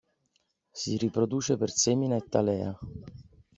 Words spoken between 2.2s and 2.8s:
talea.